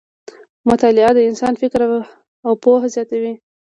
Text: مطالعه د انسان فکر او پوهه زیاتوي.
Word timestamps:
مطالعه 0.69 1.11
د 1.15 1.19
انسان 1.29 1.53
فکر 1.61 1.79
او 2.45 2.51
پوهه 2.63 2.87
زیاتوي. 2.95 3.33